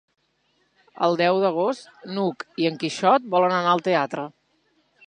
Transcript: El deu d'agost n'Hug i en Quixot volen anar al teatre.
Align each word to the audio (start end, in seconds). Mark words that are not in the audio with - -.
El 1.07 1.17
deu 1.21 1.37
d'agost 1.43 2.09
n'Hug 2.17 2.47
i 2.65 2.69
en 2.71 2.81
Quixot 2.85 3.31
volen 3.37 3.57
anar 3.61 3.77
al 3.77 3.89
teatre. 3.91 4.27